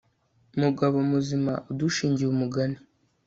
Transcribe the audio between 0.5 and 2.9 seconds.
mugabo muzima udushingiye umugani